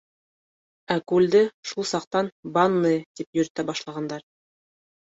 Ә 0.95 0.95
күлде 1.11 1.43
шул 1.73 1.87
саҡтан 1.91 2.33
«Банное» 2.57 2.99
тип 3.21 3.41
йөрөтә 3.43 3.69
башлағандар. 3.71 4.31